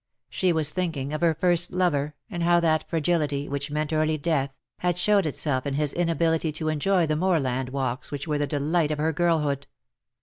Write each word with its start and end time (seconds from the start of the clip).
She 0.31 0.51
was 0.51 0.71
thinking 0.71 1.13
of 1.13 1.21
her 1.21 1.35
first 1.39 1.71
lover, 1.71 2.15
and 2.27 2.41
how 2.41 2.59
that 2.61 2.89
fragility, 2.89 3.47
which 3.47 3.69
meant 3.69 3.93
early 3.93 4.17
death, 4.17 4.51
had 4.79 4.95
THE 4.95 4.99
LOVELACE 5.07 5.07
OF 5.09 5.13
HIS 5.13 5.15
DAY. 5.15 5.29
53 5.29 5.29
showed 5.29 5.29
itself 5.29 5.67
in 5.67 5.73
his 5.75 5.93
inability 5.93 6.51
to 6.53 6.69
enjoy 6.69 7.05
the 7.05 7.15
moorland 7.15 7.69
walks 7.69 8.09
which 8.09 8.27
were 8.27 8.39
the 8.39 8.47
delight 8.47 8.89
of 8.89 8.97
her 8.97 9.13
girlhood. 9.13 9.67